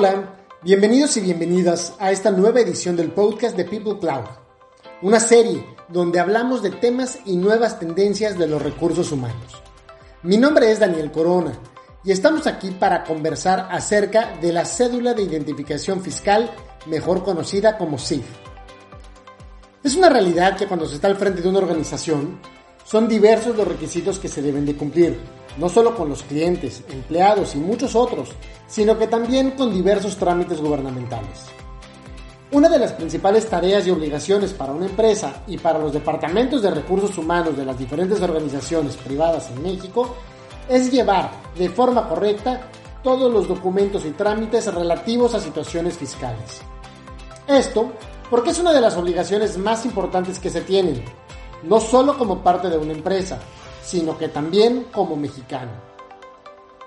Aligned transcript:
Hola, 0.00 0.36
bienvenidos 0.62 1.16
y 1.16 1.20
bienvenidas 1.20 1.94
a 1.98 2.12
esta 2.12 2.30
nueva 2.30 2.60
edición 2.60 2.94
del 2.94 3.10
podcast 3.10 3.56
de 3.56 3.64
People 3.64 3.98
Cloud, 3.98 4.26
una 5.02 5.18
serie 5.18 5.66
donde 5.88 6.20
hablamos 6.20 6.62
de 6.62 6.70
temas 6.70 7.18
y 7.24 7.34
nuevas 7.34 7.80
tendencias 7.80 8.38
de 8.38 8.46
los 8.46 8.62
recursos 8.62 9.10
humanos. 9.10 9.60
Mi 10.22 10.36
nombre 10.36 10.70
es 10.70 10.78
Daniel 10.78 11.10
Corona 11.10 11.52
y 12.04 12.12
estamos 12.12 12.46
aquí 12.46 12.70
para 12.70 13.02
conversar 13.02 13.66
acerca 13.72 14.36
de 14.40 14.52
la 14.52 14.64
cédula 14.64 15.14
de 15.14 15.24
identificación 15.24 16.00
fiscal, 16.00 16.48
mejor 16.86 17.24
conocida 17.24 17.76
como 17.76 17.98
CIF. 17.98 18.24
Es 19.82 19.96
una 19.96 20.10
realidad 20.10 20.56
que 20.56 20.68
cuando 20.68 20.86
se 20.86 20.94
está 20.94 21.08
al 21.08 21.16
frente 21.16 21.42
de 21.42 21.48
una 21.48 21.58
organización, 21.58 22.38
son 22.84 23.08
diversos 23.08 23.56
los 23.56 23.66
requisitos 23.66 24.20
que 24.20 24.28
se 24.28 24.42
deben 24.42 24.64
de 24.64 24.76
cumplir, 24.76 25.18
no 25.58 25.68
solo 25.68 25.94
con 25.94 26.08
los 26.08 26.22
clientes, 26.22 26.82
empleados 26.88 27.54
y 27.54 27.58
muchos 27.58 27.94
otros, 27.94 28.30
sino 28.66 28.98
que 28.98 29.06
también 29.06 29.52
con 29.52 29.72
diversos 29.72 30.16
trámites 30.16 30.60
gubernamentales. 30.60 31.46
Una 32.50 32.68
de 32.68 32.78
las 32.78 32.92
principales 32.92 33.46
tareas 33.46 33.86
y 33.86 33.90
obligaciones 33.90 34.54
para 34.54 34.72
una 34.72 34.86
empresa 34.86 35.42
y 35.46 35.58
para 35.58 35.78
los 35.78 35.92
departamentos 35.92 36.62
de 36.62 36.70
recursos 36.70 37.18
humanos 37.18 37.56
de 37.56 37.66
las 37.66 37.78
diferentes 37.78 38.22
organizaciones 38.22 38.96
privadas 38.96 39.50
en 39.50 39.62
México 39.62 40.14
es 40.68 40.90
llevar 40.90 41.30
de 41.56 41.68
forma 41.68 42.08
correcta 42.08 42.70
todos 43.02 43.30
los 43.30 43.48
documentos 43.48 44.04
y 44.06 44.10
trámites 44.10 44.72
relativos 44.72 45.34
a 45.34 45.40
situaciones 45.40 45.98
fiscales. 45.98 46.62
Esto 47.46 47.92
porque 48.30 48.50
es 48.50 48.58
una 48.58 48.72
de 48.72 48.80
las 48.80 48.96
obligaciones 48.96 49.58
más 49.58 49.84
importantes 49.84 50.38
que 50.38 50.50
se 50.50 50.60
tienen, 50.60 51.02
no 51.64 51.80
solo 51.80 52.16
como 52.16 52.42
parte 52.42 52.68
de 52.68 52.78
una 52.78 52.92
empresa, 52.92 53.38
sino 53.82 54.16
que 54.18 54.28
también 54.28 54.86
como 54.92 55.16
mexicano. 55.16 55.72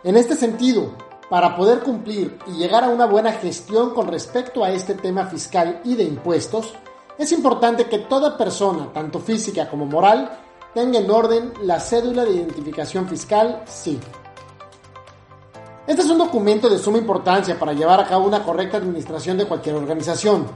En 0.03 0.17
este 0.17 0.35
sentido, 0.35 0.91
para 1.29 1.55
poder 1.55 1.79
cumplir 1.79 2.37
y 2.47 2.51
llegar 2.57 2.83
a 2.83 2.89
una 2.89 3.05
buena 3.05 3.31
gestión 3.31 3.93
con 3.93 4.07
respecto 4.07 4.63
a 4.63 4.71
este 4.71 4.95
tema 4.95 5.27
fiscal 5.27 5.81
y 5.85 5.95
de 5.95 6.03
impuestos, 6.03 6.73
es 7.17 7.31
importante 7.31 7.85
que 7.85 7.99
toda 7.99 8.37
persona, 8.37 8.91
tanto 8.93 9.19
física 9.19 9.69
como 9.69 9.85
moral, 9.85 10.39
tenga 10.73 10.99
en 10.99 11.09
orden 11.09 11.53
la 11.61 11.79
cédula 11.79 12.25
de 12.25 12.31
identificación 12.31 13.07
fiscal 13.07 13.63
SIF. 13.65 14.01
Este 15.87 16.01
es 16.01 16.09
un 16.09 16.17
documento 16.17 16.69
de 16.69 16.77
suma 16.77 16.97
importancia 16.97 17.57
para 17.57 17.73
llevar 17.73 17.99
a 17.99 18.07
cabo 18.07 18.27
una 18.27 18.43
correcta 18.43 18.77
administración 18.77 19.37
de 19.37 19.45
cualquier 19.45 19.75
organización, 19.75 20.47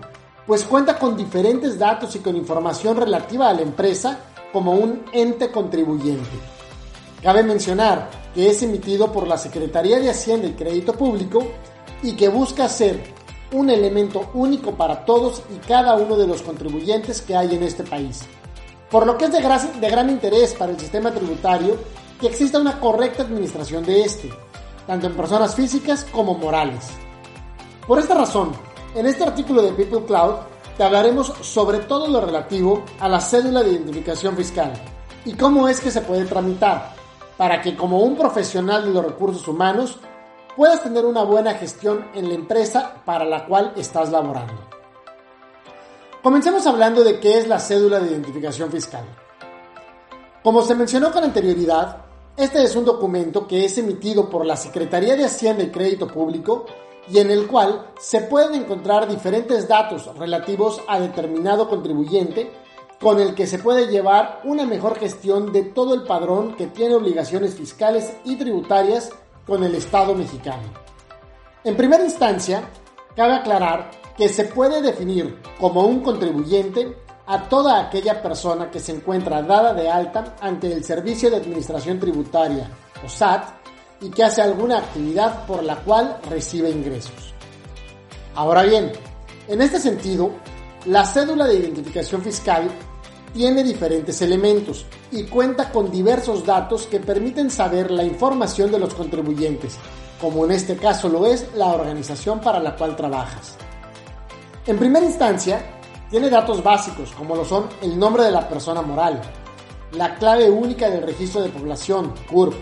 pues 0.46 0.64
cuenta 0.64 0.98
con 0.98 1.18
diferentes 1.18 1.78
datos 1.80 2.16
y 2.16 2.20
con 2.20 2.36
información 2.36 2.98
relativa 2.98 3.50
a 3.50 3.54
la 3.54 3.62
empresa 3.62 4.20
como 4.56 4.72
un 4.72 5.04
ente 5.12 5.52
contribuyente. 5.52 6.30
Cabe 7.22 7.44
mencionar 7.44 8.10
que 8.34 8.50
es 8.50 8.64
emitido 8.64 9.12
por 9.12 9.28
la 9.28 9.38
Secretaría 9.38 10.00
de 10.00 10.10
Hacienda 10.10 10.48
y 10.48 10.54
Crédito 10.54 10.94
Público 10.94 11.46
y 12.02 12.14
que 12.14 12.30
busca 12.30 12.70
ser 12.70 13.04
un 13.52 13.70
elemento 13.70 14.30
único 14.34 14.72
para 14.72 15.04
todos 15.04 15.42
y 15.54 15.58
cada 15.68 15.96
uno 15.96 16.16
de 16.16 16.26
los 16.26 16.42
contribuyentes 16.42 17.22
que 17.22 17.36
hay 17.36 17.54
en 17.54 17.64
este 17.64 17.84
país. 17.84 18.22
Por 18.90 19.06
lo 19.06 19.18
que 19.18 19.26
es 19.26 19.34
de 19.34 19.42
gran, 19.42 19.82
de 19.82 19.90
gran 19.90 20.10
interés 20.10 20.54
para 20.54 20.72
el 20.72 20.80
sistema 20.80 21.12
tributario 21.12 21.76
que 22.22 22.28
exista 22.28 22.58
una 22.58 22.80
correcta 22.80 23.24
administración 23.24 23.84
de 23.84 24.04
este, 24.04 24.30
tanto 24.88 25.08
en 25.08 25.18
personas 25.18 25.54
físicas 25.54 26.06
como 26.14 26.34
morales. 26.36 26.92
Por 27.86 28.00
esta 28.00 28.14
razón, 28.14 28.54
en 28.96 29.06
este 29.06 29.26
artículo 29.26 29.62
de 29.62 29.74
People 29.74 30.06
Cloud 30.06 30.36
te 30.78 30.84
hablaremos 30.84 31.34
sobre 31.42 31.80
todo 31.80 32.08
lo 32.08 32.22
relativo 32.22 32.84
a 33.00 33.08
la 33.08 33.22
cédula 33.22 33.64
de 33.64 33.72
identificación 33.72 34.36
fiscal 34.36 34.74
y 35.24 35.34
cómo 35.34 35.68
es 35.68 35.80
que 35.80 35.92
se 35.92 36.02
puede 36.02 36.26
tramitar 36.26 36.94
para 37.38 37.62
que 37.62 37.76
como 37.76 38.00
un 38.00 38.18
profesional 38.18 38.86
de 38.86 38.92
los 38.92 39.06
recursos 39.06 39.48
humanos 39.48 40.00
puedas 40.56 40.84
tener 40.84 41.06
una 41.06 41.24
buena 41.24 41.54
gestión 41.54 42.08
en 42.14 42.30
la 42.30 42.36
empresa 42.36 43.02
para 43.06 43.26
la 43.26 43.46
cual 43.46 43.74
estás 43.76 44.10
laborando. 44.10 44.54
Comencemos 46.22 46.66
hablando 46.66 47.04
de 47.04 47.20
qué 47.20 47.38
es 47.38 47.48
la 47.48 47.60
cédula 47.60 48.00
de 48.00 48.12
identificación 48.12 48.72
fiscal. 48.72 49.04
Como 50.44 50.62
se 50.62 50.76
mencionó 50.76 51.12
con 51.12 51.24
anterioridad, 51.24 51.98
este 52.38 52.64
es 52.64 52.76
un 52.76 52.86
documento 52.86 53.48
que 53.48 53.66
es 53.66 53.78
emitido 53.78 54.30
por 54.30 54.46
la 54.46 54.58
Secretaría 54.58 55.16
de 55.16 55.26
Hacienda 55.26 55.64
y 55.64 55.72
Crédito 55.72 56.08
Público 56.08 56.66
y 57.08 57.20
en 57.20 57.32
el 57.32 57.48
cual 57.48 57.92
se 58.00 58.22
pueden 58.22 58.56
encontrar 58.56 59.08
diferentes 59.08 59.68
datos 59.68 60.16
relativos 60.18 60.82
a 60.88 61.00
determinado 61.00 61.70
contribuyente 61.70 62.52
con 63.00 63.20
el 63.20 63.36
que 63.36 63.48
se 63.48 63.60
puede 63.60 63.88
llevar 63.88 64.42
una 64.44 64.66
mejor 64.66 64.98
gestión 64.98 65.52
de 65.52 65.64
todo 65.64 65.94
el 65.94 66.04
padrón 66.04 66.56
que 66.56 66.68
tiene 66.68 66.96
obligaciones 66.96 67.56
fiscales 67.56 68.16
y 68.24 68.36
tributarias 68.36 69.12
con 69.46 69.64
el 69.64 69.76
Estado 69.76 70.16
mexicano. 70.16 70.64
En 71.64 71.76
primera 71.76 72.04
instancia, 72.04 72.64
cabe 73.16 73.34
aclarar 73.34 73.92
que 74.18 74.30
se 74.30 74.46
puede 74.46 74.82
definir 74.82 75.40
como 75.60 75.86
un 75.86 76.02
contribuyente 76.02 76.96
a 77.28 77.50
toda 77.50 77.80
aquella 77.80 78.22
persona 78.22 78.70
que 78.70 78.80
se 78.80 78.94
encuentra 78.94 79.42
dada 79.42 79.74
de 79.74 79.90
alta 79.90 80.36
ante 80.40 80.72
el 80.72 80.84
Servicio 80.84 81.30
de 81.30 81.38
Administración 81.38 82.00
Tributaria, 82.00 82.70
o 83.04 83.10
SAT, 83.10 83.65
y 84.02 84.10
que 84.10 84.24
hace 84.24 84.42
alguna 84.42 84.80
actividad 84.80 85.46
por 85.46 85.64
la 85.64 85.78
cual 85.78 86.18
recibe 86.30 86.70
ingresos. 86.70 87.34
Ahora 88.36 88.64
bien, 88.64 88.92
en 89.48 89.62
este 89.62 89.80
sentido, 89.80 90.32
la 90.86 91.06
cédula 91.06 91.46
de 91.46 91.56
identificación 91.56 92.22
fiscal 92.22 92.70
tiene 93.34 93.64
diferentes 93.64 94.22
elementos 94.22 94.86
y 95.12 95.24
cuenta 95.24 95.72
con 95.72 95.92
diversos 95.92 96.46
datos 96.46 96.88
que 96.88 97.00
permiten 97.00 97.50
saber 97.50 97.92
la 97.92 98.04
información 98.04 98.72
de 98.72 98.80
los 98.80 98.94
contribuyentes, 98.94 99.78
como 100.22 100.46
en 100.46 100.52
este 100.52 100.78
caso 100.78 101.10
lo 101.10 101.26
es 101.26 101.48
la 101.56 101.68
organización 101.68 102.40
para 102.40 102.60
la 102.60 102.76
cual 102.76 102.96
trabajas. 102.96 103.56
En 104.66 104.78
primera 104.78 105.06
instancia, 105.06 105.64
tiene 106.10 106.30
datos 106.30 106.64
básicos 106.64 107.12
como 107.12 107.36
lo 107.36 107.44
son 107.44 107.68
el 107.82 107.98
nombre 107.98 108.24
de 108.24 108.32
la 108.32 108.48
persona 108.48 108.82
moral, 108.82 109.22
la 109.92 110.16
clave 110.16 110.50
única 110.50 110.90
del 110.90 111.04
registro 111.04 111.42
de 111.42 111.50
población, 111.50 112.14
CURP, 112.30 112.54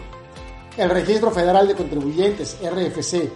el 0.78 0.90
Registro 0.90 1.32
Federal 1.32 1.68
de 1.68 1.76
Contribuyentes, 1.76 2.58
RFC, 2.62 3.32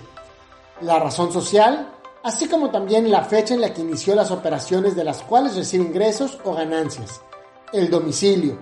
la 0.82 1.00
razón 1.00 1.32
social, 1.32 1.94
así 2.24 2.48
como 2.48 2.72
también 2.72 3.10
la 3.12 3.24
fecha 3.24 3.54
en 3.54 3.62
la 3.62 3.74
que 3.74 3.82
inició 3.82 4.16
las 4.16 4.32
operaciones 4.32 4.96
de 4.96 5.04
las 5.04 5.22
cuales 5.24 5.56
recibe 5.56 5.86
ingresos 5.86 6.40
o 6.44 6.54
ganancias, 6.54 7.22
el 7.74 7.90
domicilio, 7.90 8.58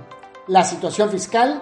la 0.48 0.64
situación 0.64 1.10
fiscal 1.10 1.62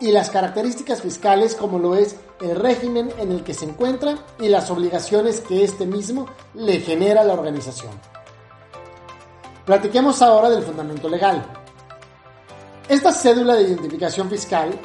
y 0.00 0.12
las 0.12 0.30
características 0.30 1.00
fiscales 1.02 1.54
como 1.54 1.78
lo 1.78 1.94
es 1.94 2.16
el 2.40 2.56
régimen 2.56 3.10
en 3.18 3.32
el 3.32 3.42
que 3.42 3.54
se 3.54 3.64
encuentra 3.64 4.16
y 4.38 4.48
las 4.48 4.70
obligaciones 4.70 5.40
que 5.40 5.64
este 5.64 5.86
mismo 5.86 6.26
le 6.54 6.80
genera 6.80 7.22
a 7.22 7.24
la 7.24 7.34
organización. 7.34 7.92
Platiquemos 9.64 10.22
ahora 10.22 10.50
del 10.50 10.62
fundamento 10.62 11.08
legal. 11.08 11.44
Esta 12.88 13.12
cédula 13.12 13.54
de 13.54 13.64
identificación 13.64 14.30
fiscal 14.30 14.78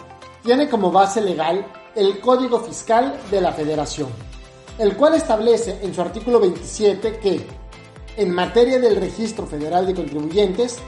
tiene 0.43 0.69
como 0.69 0.91
base 0.91 1.21
legal 1.21 1.65
el 1.95 2.19
Código 2.19 2.59
Fiscal 2.59 3.17
de 3.31 3.41
la 3.41 3.53
Federación, 3.53 4.09
el 4.77 4.95
cual 4.95 5.15
establece 5.15 5.79
en 5.81 5.93
su 5.93 6.01
artículo 6.01 6.39
27 6.39 7.19
que, 7.19 7.47
en 8.17 8.31
materia 8.31 8.79
del 8.79 8.97
Registro 8.97 9.45
Federal 9.47 9.87
de 9.87 9.95
Contribuyentes, 9.95 10.79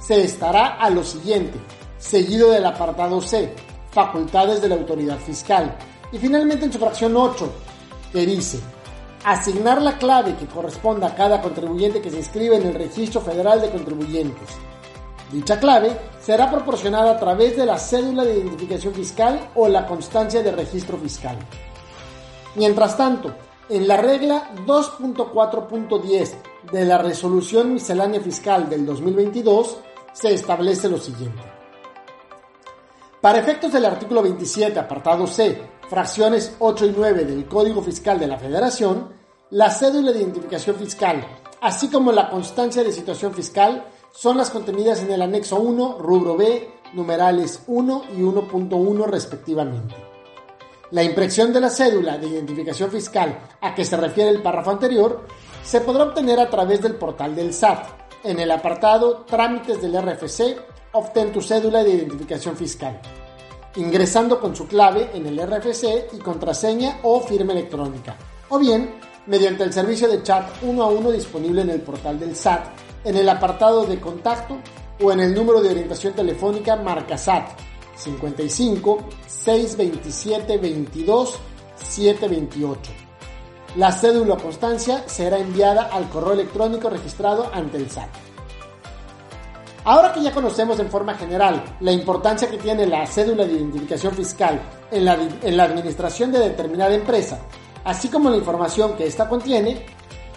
se 0.00 0.22
estará 0.22 0.78
a 0.78 0.90
lo 0.90 1.04
siguiente, 1.04 1.58
seguido 1.98 2.50
del 2.50 2.64
apartado 2.64 3.20
C, 3.20 3.54
facultades 3.90 4.62
de 4.62 4.68
la 4.68 4.76
autoridad 4.76 5.18
fiscal, 5.18 5.76
y 6.10 6.18
finalmente 6.18 6.64
en 6.64 6.72
su 6.72 6.78
fracción 6.78 7.16
8, 7.16 7.52
que 8.12 8.26
dice, 8.26 8.60
asignar 9.24 9.80
la 9.80 9.98
clave 9.98 10.34
que 10.36 10.46
corresponda 10.46 11.08
a 11.08 11.14
cada 11.14 11.40
contribuyente 11.40 12.00
que 12.00 12.10
se 12.10 12.18
inscribe 12.18 12.56
en 12.56 12.66
el 12.66 12.74
Registro 12.74 13.20
Federal 13.20 13.60
de 13.60 13.70
Contribuyentes, 13.70 14.48
Dicha 15.32 15.58
clave 15.58 15.96
será 16.20 16.50
proporcionada 16.50 17.12
a 17.12 17.18
través 17.18 17.56
de 17.56 17.64
la 17.64 17.78
cédula 17.78 18.22
de 18.22 18.36
identificación 18.36 18.92
fiscal 18.92 19.50
o 19.54 19.66
la 19.66 19.86
constancia 19.86 20.42
de 20.42 20.52
registro 20.52 20.98
fiscal. 20.98 21.38
Mientras 22.54 22.98
tanto, 22.98 23.34
en 23.70 23.88
la 23.88 23.96
regla 23.96 24.50
2.4.10 24.66 26.34
de 26.70 26.84
la 26.84 26.98
Resolución 26.98 27.72
Miscelánea 27.72 28.20
Fiscal 28.20 28.68
del 28.68 28.84
2022 28.84 29.78
se 30.12 30.34
establece 30.34 30.90
lo 30.90 30.98
siguiente. 30.98 31.40
Para 33.22 33.38
efectos 33.38 33.72
del 33.72 33.86
artículo 33.86 34.22
27, 34.22 34.78
apartado 34.78 35.26
C, 35.26 35.62
fracciones 35.88 36.56
8 36.58 36.86
y 36.86 36.94
9 36.94 37.24
del 37.24 37.46
Código 37.46 37.80
Fiscal 37.80 38.20
de 38.20 38.26
la 38.26 38.38
Federación, 38.38 39.08
la 39.48 39.70
cédula 39.70 40.12
de 40.12 40.20
identificación 40.20 40.76
fiscal, 40.76 41.26
así 41.62 41.88
como 41.88 42.12
la 42.12 42.28
constancia 42.28 42.82
de 42.82 42.92
situación 42.92 43.32
fiscal, 43.32 43.86
son 44.12 44.36
las 44.36 44.50
contenidas 44.50 45.00
en 45.02 45.10
el 45.10 45.22
anexo 45.22 45.58
1, 45.58 45.98
rubro 45.98 46.36
B, 46.36 46.70
numerales 46.92 47.62
1 47.66 48.04
y 48.16 48.20
1.1 48.20 49.06
respectivamente. 49.06 49.94
La 50.90 51.02
impresión 51.02 51.52
de 51.52 51.60
la 51.60 51.70
cédula 51.70 52.18
de 52.18 52.28
identificación 52.28 52.90
fiscal 52.90 53.38
a 53.62 53.74
que 53.74 53.84
se 53.84 53.96
refiere 53.96 54.30
el 54.30 54.42
párrafo 54.42 54.70
anterior 54.70 55.26
se 55.64 55.80
podrá 55.80 56.04
obtener 56.04 56.38
a 56.38 56.50
través 56.50 56.82
del 56.82 56.96
portal 56.96 57.34
del 57.34 57.54
SAT, 57.54 57.86
en 58.24 58.38
el 58.38 58.50
apartado 58.50 59.24
Trámites 59.26 59.80
del 59.80 60.00
RFC, 60.00 60.56
obtén 60.92 61.32
tu 61.32 61.40
cédula 61.40 61.82
de 61.82 61.94
identificación 61.94 62.56
fiscal, 62.56 63.00
ingresando 63.76 64.38
con 64.38 64.54
su 64.54 64.66
clave 64.66 65.10
en 65.14 65.26
el 65.26 65.40
RFC 65.40 66.12
y 66.12 66.18
contraseña 66.18 66.98
o 67.02 67.20
firma 67.20 67.52
electrónica, 67.52 68.14
o 68.50 68.58
bien 68.58 68.94
mediante 69.26 69.64
el 69.64 69.72
servicio 69.72 70.08
de 70.08 70.22
chat 70.22 70.46
uno 70.62 70.82
a 70.82 70.88
uno 70.88 71.10
disponible 71.10 71.62
en 71.62 71.70
el 71.70 71.80
portal 71.80 72.20
del 72.20 72.36
SAT, 72.36 72.91
en 73.04 73.16
el 73.16 73.28
apartado 73.28 73.84
de 73.84 74.00
contacto 74.00 74.58
o 75.02 75.12
en 75.12 75.20
el 75.20 75.34
número 75.34 75.60
de 75.60 75.70
orientación 75.70 76.14
telefónica 76.14 76.76
marca 76.76 77.18
SAT 77.18 77.48
55 77.96 78.98
627 79.26 80.58
22 80.58 81.38
728. 81.76 82.92
La 83.76 83.90
cédula 83.90 84.36
constancia 84.36 85.04
será 85.06 85.38
enviada 85.38 85.84
al 85.84 86.08
correo 86.08 86.34
electrónico 86.34 86.90
registrado 86.90 87.50
ante 87.52 87.78
el 87.78 87.90
SAT. 87.90 88.10
Ahora 89.84 90.12
que 90.12 90.22
ya 90.22 90.32
conocemos 90.32 90.78
en 90.78 90.90
forma 90.90 91.14
general 91.14 91.76
la 91.80 91.90
importancia 91.90 92.48
que 92.48 92.58
tiene 92.58 92.86
la 92.86 93.04
cédula 93.06 93.44
de 93.44 93.54
identificación 93.54 94.14
fiscal 94.14 94.60
en 94.90 95.04
la, 95.04 95.14
en 95.14 95.56
la 95.56 95.64
administración 95.64 96.30
de 96.30 96.38
determinada 96.38 96.94
empresa, 96.94 97.40
así 97.82 98.08
como 98.08 98.30
la 98.30 98.36
información 98.36 98.94
que 98.94 99.06
ésta 99.06 99.28
contiene, 99.28 99.84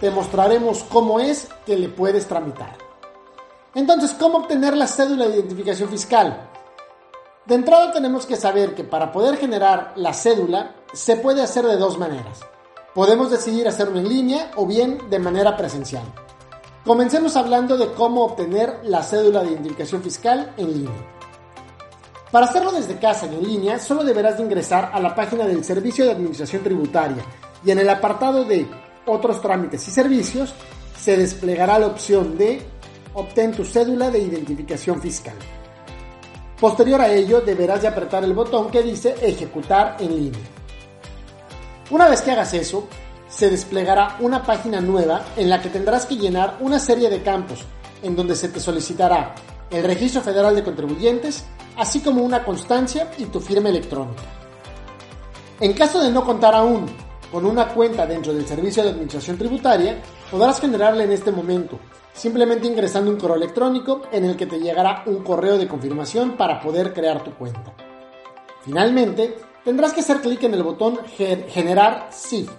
te 0.00 0.10
mostraremos 0.10 0.84
cómo 0.84 1.20
es 1.20 1.48
que 1.64 1.76
le 1.76 1.88
puedes 1.88 2.26
tramitar. 2.26 2.76
Entonces, 3.74 4.14
¿cómo 4.18 4.38
obtener 4.38 4.76
la 4.76 4.86
cédula 4.86 5.26
de 5.26 5.36
identificación 5.36 5.88
fiscal? 5.88 6.48
De 7.44 7.54
entrada 7.54 7.92
tenemos 7.92 8.26
que 8.26 8.36
saber 8.36 8.74
que 8.74 8.84
para 8.84 9.12
poder 9.12 9.36
generar 9.36 9.92
la 9.96 10.12
cédula 10.12 10.74
se 10.92 11.16
puede 11.16 11.42
hacer 11.42 11.64
de 11.66 11.76
dos 11.76 11.98
maneras. 11.98 12.40
Podemos 12.94 13.30
decidir 13.30 13.68
hacerlo 13.68 13.98
en 13.98 14.08
línea 14.08 14.50
o 14.56 14.66
bien 14.66 15.10
de 15.10 15.18
manera 15.18 15.56
presencial. 15.56 16.04
Comencemos 16.84 17.36
hablando 17.36 17.76
de 17.76 17.92
cómo 17.92 18.24
obtener 18.24 18.80
la 18.84 19.02
cédula 19.02 19.42
de 19.42 19.50
identificación 19.50 20.02
fiscal 20.02 20.54
en 20.56 20.72
línea. 20.72 21.16
Para 22.32 22.46
hacerlo 22.46 22.72
desde 22.72 22.98
casa 22.98 23.26
y 23.26 23.34
en 23.34 23.42
línea, 23.42 23.78
solo 23.78 24.02
deberás 24.02 24.38
de 24.38 24.44
ingresar 24.44 24.90
a 24.92 25.00
la 25.00 25.14
página 25.14 25.46
del 25.46 25.64
Servicio 25.64 26.04
de 26.04 26.12
Administración 26.12 26.62
Tributaria 26.62 27.24
y 27.64 27.70
en 27.70 27.78
el 27.78 27.88
apartado 27.88 28.44
de 28.44 28.66
Otros 29.06 29.40
trámites 29.40 29.86
y 29.88 29.90
servicios 29.90 30.52
se 30.98 31.16
desplegará 31.16 31.78
la 31.78 31.86
opción 31.86 32.36
de 32.36 32.60
Obtén 33.14 33.52
tu 33.52 33.64
cédula 33.64 34.10
de 34.10 34.18
identificación 34.18 35.00
fiscal. 35.00 35.36
Posterior 36.60 37.00
a 37.00 37.12
ello, 37.12 37.40
deberás 37.40 37.82
de 37.82 37.88
apretar 37.88 38.24
el 38.24 38.34
botón 38.34 38.70
que 38.70 38.82
dice 38.82 39.14
Ejecutar 39.22 39.96
en 40.00 40.16
línea. 40.16 40.40
Una 41.90 42.08
vez 42.08 42.20
que 42.22 42.32
hagas 42.32 42.52
eso, 42.54 42.88
se 43.28 43.48
desplegará 43.48 44.16
una 44.20 44.42
página 44.42 44.80
nueva 44.80 45.24
en 45.36 45.48
la 45.48 45.62
que 45.62 45.68
tendrás 45.68 46.04
que 46.06 46.16
llenar 46.16 46.56
una 46.60 46.78
serie 46.78 47.08
de 47.08 47.22
campos 47.22 47.64
en 48.02 48.16
donde 48.16 48.34
se 48.34 48.48
te 48.48 48.60
solicitará 48.60 49.34
el 49.70 49.84
registro 49.84 50.20
federal 50.20 50.54
de 50.54 50.64
contribuyentes, 50.64 51.44
así 51.76 52.00
como 52.00 52.22
una 52.22 52.44
constancia 52.44 53.10
y 53.18 53.26
tu 53.26 53.40
firma 53.40 53.68
electrónica. 53.68 54.22
En 55.60 55.72
caso 55.72 56.00
de 56.02 56.10
no 56.10 56.24
contar 56.24 56.54
aún 56.54 56.86
con 57.36 57.44
una 57.44 57.68
cuenta 57.68 58.06
dentro 58.06 58.32
del 58.32 58.46
Servicio 58.46 58.82
de 58.82 58.88
Administración 58.88 59.36
Tributaria, 59.36 60.00
podrás 60.30 60.58
generarla 60.58 61.04
en 61.04 61.12
este 61.12 61.30
momento, 61.30 61.78
simplemente 62.14 62.66
ingresando 62.66 63.10
un 63.10 63.18
correo 63.18 63.36
electrónico 63.36 64.04
en 64.10 64.24
el 64.24 64.38
que 64.38 64.46
te 64.46 64.58
llegará 64.58 65.02
un 65.04 65.22
correo 65.22 65.58
de 65.58 65.68
confirmación 65.68 66.38
para 66.38 66.58
poder 66.58 66.94
crear 66.94 67.22
tu 67.22 67.34
cuenta. 67.34 67.74
Finalmente, 68.62 69.36
tendrás 69.62 69.92
que 69.92 70.00
hacer 70.00 70.22
clic 70.22 70.44
en 70.44 70.54
el 70.54 70.62
botón 70.62 70.98
Generar 71.14 72.08
CIF 72.10 72.50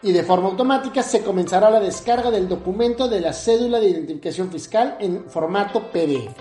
y 0.00 0.10
de 0.10 0.22
forma 0.22 0.48
automática 0.48 1.02
se 1.02 1.22
comenzará 1.22 1.68
la 1.68 1.80
descarga 1.80 2.30
del 2.30 2.48
documento 2.48 3.08
de 3.08 3.20
la 3.20 3.34
cédula 3.34 3.78
de 3.78 3.90
identificación 3.90 4.50
fiscal 4.50 4.96
en 5.00 5.28
formato 5.28 5.90
PDF. 5.92 6.34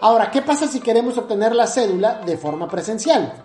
Ahora, 0.00 0.30
¿qué 0.30 0.40
pasa 0.40 0.66
si 0.66 0.80
queremos 0.80 1.18
obtener 1.18 1.54
la 1.54 1.66
cédula 1.66 2.22
de 2.24 2.38
forma 2.38 2.66
presencial? 2.66 3.44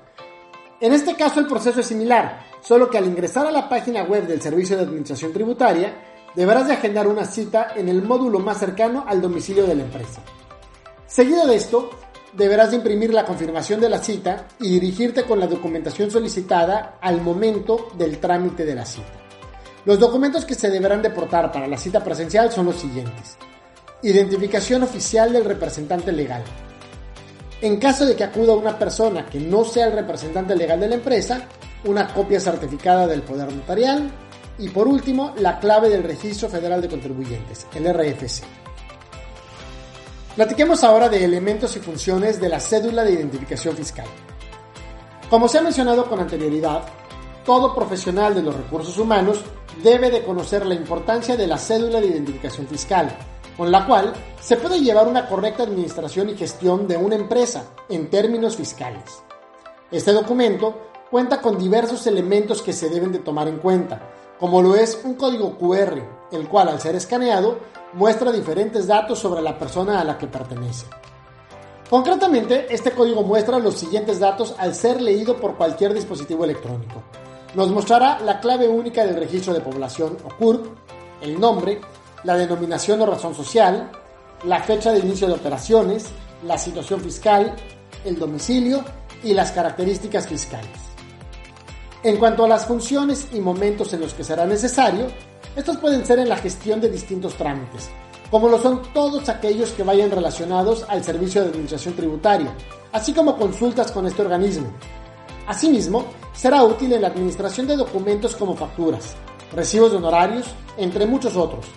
En 0.79 0.93
este 0.93 1.13
caso 1.15 1.41
el 1.41 1.47
proceso 1.47 1.81
es 1.81 1.87
similar, 1.87 2.50
solo 2.61 2.89
que 2.89 2.97
al 2.97 3.05
ingresar 3.05 3.45
a 3.47 3.51
la 3.51 3.67
página 3.67 4.03
web 4.03 4.27
del 4.27 4.41
Servicio 4.41 4.77
de 4.77 4.83
Administración 4.83 5.33
Tributaria, 5.33 5.93
deberás 6.35 6.67
de 6.67 6.73
agendar 6.73 7.07
una 7.07 7.25
cita 7.25 7.73
en 7.75 7.89
el 7.89 8.01
módulo 8.03 8.39
más 8.39 8.59
cercano 8.59 9.03
al 9.07 9.21
domicilio 9.21 9.65
de 9.65 9.75
la 9.75 9.83
empresa. 9.83 10.21
Seguido 11.07 11.45
de 11.45 11.55
esto, 11.55 11.89
deberás 12.33 12.71
de 12.71 12.77
imprimir 12.77 13.13
la 13.13 13.25
confirmación 13.25 13.81
de 13.81 13.89
la 13.89 13.97
cita 13.97 14.47
y 14.59 14.69
dirigirte 14.69 15.23
con 15.23 15.39
la 15.39 15.47
documentación 15.47 16.09
solicitada 16.09 16.97
al 17.01 17.21
momento 17.21 17.89
del 17.97 18.19
trámite 18.19 18.65
de 18.65 18.75
la 18.75 18.85
cita. 18.85 19.11
Los 19.83 19.99
documentos 19.99 20.45
que 20.45 20.55
se 20.55 20.69
deberán 20.69 21.01
deportar 21.01 21.51
para 21.51 21.67
la 21.67 21.77
cita 21.77 22.03
presencial 22.03 22.51
son 22.51 22.67
los 22.67 22.75
siguientes. 22.75 23.37
Identificación 24.03 24.83
oficial 24.83 25.33
del 25.33 25.43
representante 25.43 26.11
legal. 26.11 26.43
En 27.61 27.77
caso 27.77 28.05
de 28.05 28.15
que 28.15 28.23
acuda 28.23 28.53
una 28.53 28.77
persona 28.77 29.25
que 29.25 29.39
no 29.39 29.65
sea 29.65 29.87
el 29.87 29.93
representante 29.93 30.55
legal 30.55 30.79
de 30.79 30.87
la 30.87 30.95
empresa, 30.95 31.47
una 31.85 32.13
copia 32.13 32.39
certificada 32.39 33.07
del 33.07 33.23
poder 33.23 33.51
notarial 33.53 34.11
y 34.57 34.69
por 34.69 34.87
último 34.87 35.33
la 35.37 35.59
clave 35.59 35.89
del 35.89 36.03
Registro 36.03 36.49
Federal 36.49 36.81
de 36.81 36.89
Contribuyentes, 36.89 37.65
el 37.73 37.91
RFC. 37.91 38.43
Platiquemos 40.35 40.83
ahora 40.83 41.09
de 41.09 41.25
elementos 41.25 41.75
y 41.75 41.79
funciones 41.79 42.39
de 42.39 42.49
la 42.49 42.59
cédula 42.59 43.03
de 43.03 43.13
identificación 43.13 43.75
fiscal. 43.75 44.05
Como 45.29 45.47
se 45.47 45.57
ha 45.57 45.61
mencionado 45.61 46.05
con 46.05 46.19
anterioridad, 46.19 46.83
todo 47.45 47.73
profesional 47.73 48.35
de 48.35 48.43
los 48.43 48.55
recursos 48.55 48.97
humanos 48.97 49.43
debe 49.83 50.11
de 50.11 50.23
conocer 50.23 50.65
la 50.65 50.75
importancia 50.75 51.35
de 51.35 51.47
la 51.47 51.57
cédula 51.57 51.99
de 51.99 52.07
identificación 52.07 52.67
fiscal, 52.67 53.09
con 53.57 53.71
la 53.71 53.85
cual 53.85 54.13
se 54.39 54.57
puede 54.57 54.79
llevar 54.79 55.07
una 55.07 55.27
correcta 55.27 55.63
administración 55.63 56.29
y 56.29 56.37
gestión 56.37 56.87
de 56.87 56.97
una 56.97 57.15
empresa 57.15 57.65
en 57.89 58.09
términos 58.09 58.55
fiscales. 58.55 59.23
Este 59.91 60.13
documento 60.13 60.90
cuenta 61.11 61.41
con 61.41 61.59
diversos 61.59 62.07
elementos 62.07 62.61
que 62.61 62.71
se 62.71 62.89
deben 62.89 63.11
de 63.11 63.19
tomar 63.19 63.49
en 63.49 63.57
cuenta, 63.57 64.01
como 64.39 64.61
lo 64.61 64.75
es 64.75 65.01
un 65.03 65.15
código 65.15 65.57
QR, 65.57 66.01
el 66.31 66.47
cual 66.47 66.69
al 66.69 66.79
ser 66.79 66.95
escaneado 66.95 67.59
muestra 67.93 68.31
diferentes 68.31 68.87
datos 68.87 69.19
sobre 69.19 69.41
la 69.41 69.59
persona 69.59 69.99
a 69.99 70.05
la 70.05 70.17
que 70.17 70.27
pertenece. 70.27 70.87
Concretamente, 71.89 72.67
este 72.73 72.91
código 72.91 73.23
muestra 73.23 73.59
los 73.59 73.75
siguientes 73.75 74.21
datos 74.21 74.55
al 74.57 74.73
ser 74.73 75.01
leído 75.01 75.35
por 75.35 75.57
cualquier 75.57 75.93
dispositivo 75.93 76.45
electrónico. 76.45 77.03
Nos 77.53 77.69
mostrará 77.69 78.21
la 78.21 78.39
clave 78.39 78.69
única 78.69 79.05
del 79.05 79.17
registro 79.17 79.53
de 79.53 79.59
población 79.59 80.15
o 80.23 80.33
CURP, 80.37 80.65
el 81.21 81.37
nombre, 81.37 81.81
la 82.23 82.37
denominación 82.37 83.01
o 83.01 83.05
razón 83.05 83.35
social, 83.35 83.91
la 84.45 84.61
fecha 84.61 84.93
de 84.93 84.99
inicio 84.99 85.27
de 85.27 85.33
operaciones, 85.33 86.05
la 86.45 86.57
situación 86.57 87.01
fiscal, 87.01 87.53
el 88.05 88.17
domicilio 88.17 88.85
y 89.21 89.33
las 89.33 89.51
características 89.51 90.25
fiscales. 90.27 90.90
En 92.03 92.17
cuanto 92.17 92.43
a 92.43 92.47
las 92.47 92.65
funciones 92.65 93.27
y 93.31 93.39
momentos 93.39 93.93
en 93.93 94.01
los 94.01 94.15
que 94.15 94.23
será 94.23 94.47
necesario, 94.47 95.05
estos 95.55 95.77
pueden 95.77 96.03
ser 96.03 96.17
en 96.17 96.29
la 96.29 96.37
gestión 96.37 96.81
de 96.81 96.89
distintos 96.89 97.35
trámites, 97.35 97.91
como 98.31 98.49
lo 98.49 98.57
son 98.57 98.81
todos 98.91 99.29
aquellos 99.29 99.69
que 99.69 99.83
vayan 99.83 100.09
relacionados 100.09 100.83
al 100.87 101.03
servicio 101.03 101.41
de 101.41 101.49
administración 101.49 101.93
tributaria, 101.93 102.55
así 102.91 103.13
como 103.13 103.37
consultas 103.37 103.91
con 103.91 104.07
este 104.07 104.23
organismo. 104.23 104.71
Asimismo, 105.45 106.05
será 106.33 106.63
útil 106.63 106.91
en 106.93 107.03
la 107.03 107.09
administración 107.09 107.67
de 107.67 107.77
documentos 107.77 108.35
como 108.35 108.55
facturas, 108.55 109.13
recibos 109.53 109.91
de 109.91 109.97
honorarios, 109.97 110.47
entre 110.77 111.05
muchos 111.05 111.37
otros. 111.37 111.67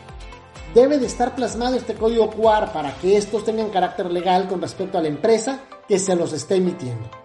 Debe 0.75 0.99
de 0.99 1.07
estar 1.07 1.35
plasmado 1.35 1.77
este 1.77 1.97
código 1.97 2.31
QR 2.31 2.73
para 2.73 2.95
que 2.97 3.19
estos 3.19 3.45
tengan 3.45 3.69
carácter 3.69 4.11
legal 4.11 4.49
con 4.49 4.63
respecto 4.63 4.97
a 4.97 5.03
la 5.03 5.09
empresa 5.09 5.61
que 5.87 5.99
se 5.99 6.17
los 6.17 6.33
esté 6.33 6.55
emitiendo. 6.55 7.24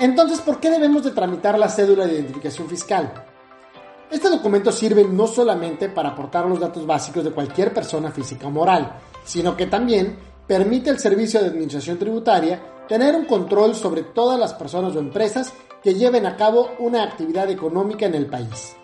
Entonces, 0.00 0.40
¿por 0.40 0.58
qué 0.60 0.70
debemos 0.70 1.04
de 1.04 1.10
tramitar 1.10 1.58
la 1.58 1.68
cédula 1.68 2.06
de 2.06 2.14
identificación 2.14 2.66
fiscal? 2.66 3.12
Este 4.10 4.30
documento 4.30 4.72
sirve 4.72 5.04
no 5.04 5.26
solamente 5.26 5.90
para 5.90 6.08
aportar 6.08 6.46
los 6.46 6.58
datos 6.58 6.86
básicos 6.86 7.22
de 7.22 7.32
cualquier 7.32 7.74
persona 7.74 8.10
física 8.10 8.46
o 8.46 8.50
moral, 8.50 8.94
sino 9.24 9.54
que 9.54 9.66
también 9.66 10.18
permite 10.46 10.88
al 10.88 10.98
Servicio 10.98 11.38
de 11.40 11.48
Administración 11.48 11.98
Tributaria 11.98 12.62
tener 12.88 13.14
un 13.14 13.26
control 13.26 13.74
sobre 13.74 14.02
todas 14.02 14.40
las 14.40 14.54
personas 14.54 14.96
o 14.96 15.00
empresas 15.00 15.52
que 15.82 15.94
lleven 15.94 16.24
a 16.24 16.34
cabo 16.34 16.70
una 16.78 17.02
actividad 17.02 17.50
económica 17.50 18.06
en 18.06 18.14
el 18.14 18.24
país. 18.24 18.74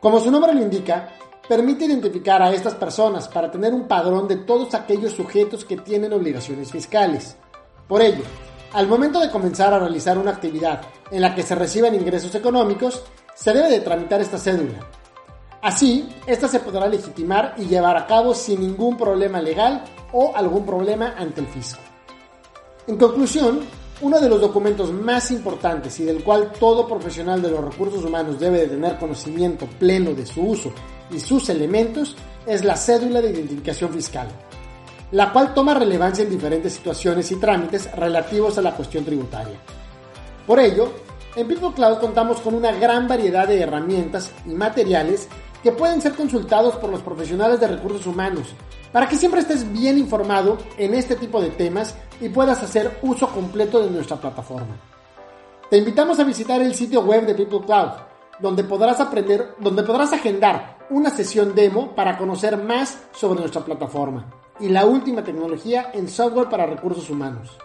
Como 0.00 0.18
su 0.18 0.32
nombre 0.32 0.52
lo 0.52 0.62
indica, 0.62 1.10
permite 1.48 1.84
identificar 1.84 2.42
a 2.42 2.52
estas 2.52 2.74
personas 2.74 3.28
para 3.28 3.52
tener 3.52 3.72
un 3.72 3.86
padrón 3.86 4.26
de 4.26 4.38
todos 4.38 4.74
aquellos 4.74 5.12
sujetos 5.12 5.64
que 5.64 5.76
tienen 5.76 6.12
obligaciones 6.12 6.72
fiscales. 6.72 7.36
Por 7.86 8.02
ello, 8.02 8.24
al 8.74 8.88
momento 8.88 9.20
de 9.20 9.30
comenzar 9.30 9.72
a 9.72 9.78
realizar 9.78 10.18
una 10.18 10.32
actividad 10.32 10.82
en 11.10 11.22
la 11.22 11.32
que 11.32 11.44
se 11.44 11.54
reciban 11.54 11.94
ingresos 11.94 12.34
económicos, 12.34 13.04
se 13.32 13.52
debe 13.52 13.70
de 13.70 13.80
tramitar 13.80 14.20
esta 14.20 14.36
cédula. 14.36 14.80
Así, 15.62 16.08
esta 16.26 16.48
se 16.48 16.58
podrá 16.58 16.88
legitimar 16.88 17.54
y 17.56 17.66
llevar 17.66 17.96
a 17.96 18.06
cabo 18.06 18.34
sin 18.34 18.60
ningún 18.60 18.96
problema 18.96 19.40
legal 19.40 19.84
o 20.12 20.32
algún 20.34 20.66
problema 20.66 21.14
ante 21.16 21.40
el 21.40 21.46
fisco. 21.46 21.80
En 22.88 22.96
conclusión, 22.96 23.60
uno 24.00 24.20
de 24.20 24.28
los 24.28 24.40
documentos 24.40 24.92
más 24.92 25.30
importantes 25.30 25.98
y 26.00 26.04
del 26.04 26.24
cual 26.24 26.50
todo 26.58 26.88
profesional 26.88 27.40
de 27.40 27.52
los 27.52 27.64
recursos 27.64 28.04
humanos 28.04 28.40
debe 28.40 28.62
de 28.62 28.66
tener 28.66 28.98
conocimiento 28.98 29.66
pleno 29.78 30.14
de 30.14 30.26
su 30.26 30.42
uso 30.42 30.72
y 31.12 31.20
sus 31.20 31.48
elementos 31.48 32.16
es 32.44 32.64
la 32.64 32.76
cédula 32.76 33.22
de 33.22 33.30
identificación 33.30 33.92
fiscal, 33.92 34.26
la 35.14 35.32
cual 35.32 35.54
toma 35.54 35.74
relevancia 35.74 36.24
en 36.24 36.30
diferentes 36.30 36.72
situaciones 36.72 37.30
y 37.30 37.36
trámites 37.36 37.88
relativos 37.94 38.58
a 38.58 38.62
la 38.62 38.74
cuestión 38.74 39.04
tributaria. 39.04 39.54
Por 40.44 40.58
ello, 40.58 40.90
En 41.36 41.46
People 41.46 41.72
Cloud 41.72 41.98
contamos 41.98 42.40
con 42.40 42.52
una 42.52 42.72
gran 42.72 43.06
variedad 43.06 43.46
de 43.46 43.60
herramientas 43.60 44.32
y 44.44 44.50
materiales 44.50 45.28
que 45.62 45.70
pueden 45.70 46.00
ser 46.00 46.14
consultados 46.14 46.74
por 46.76 46.90
los 46.90 47.00
profesionales 47.00 47.60
de 47.60 47.68
recursos 47.68 48.06
humanos, 48.08 48.48
para 48.90 49.08
que 49.08 49.16
siempre 49.16 49.40
estés 49.40 49.72
bien 49.72 49.98
informado 49.98 50.58
en 50.78 50.94
este 50.94 51.14
tipo 51.14 51.40
de 51.40 51.50
temas 51.50 51.94
y 52.20 52.28
puedas 52.28 52.60
hacer 52.64 52.98
uso 53.02 53.28
completo 53.28 53.80
de 53.82 53.90
nuestra 53.90 54.16
plataforma. 54.16 54.76
Te 55.70 55.78
invitamos 55.78 56.18
a 56.18 56.24
visitar 56.24 56.60
el 56.60 56.74
sitio 56.74 57.02
web 57.02 57.24
de 57.24 57.34
People 57.36 57.64
Cloud, 57.64 57.92
donde 58.40 58.64
podrás 58.64 58.98
aprender, 58.98 59.54
donde 59.60 59.84
podrás 59.84 60.12
agendar 60.12 60.78
una 60.90 61.10
sesión 61.10 61.54
demo 61.54 61.94
para 61.94 62.18
conocer 62.18 62.56
más 62.56 62.98
sobre 63.12 63.40
nuestra 63.40 63.64
plataforma 63.64 64.43
y 64.60 64.68
la 64.68 64.84
última 64.84 65.24
tecnología 65.24 65.90
en 65.94 66.08
software 66.08 66.48
para 66.48 66.66
recursos 66.66 67.10
humanos. 67.10 67.56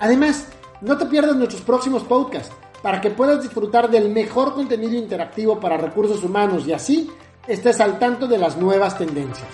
Además, 0.00 0.48
no 0.80 0.96
te 0.96 1.06
pierdas 1.06 1.36
nuestros 1.36 1.62
próximos 1.62 2.02
podcasts 2.04 2.54
para 2.82 3.00
que 3.00 3.10
puedas 3.10 3.42
disfrutar 3.42 3.90
del 3.90 4.10
mejor 4.10 4.54
contenido 4.54 4.94
interactivo 4.94 5.60
para 5.60 5.76
recursos 5.76 6.24
humanos 6.24 6.66
y 6.66 6.72
así 6.72 7.10
estés 7.46 7.80
al 7.80 7.98
tanto 7.98 8.26
de 8.26 8.38
las 8.38 8.56
nuevas 8.56 8.96
tendencias. 8.96 9.48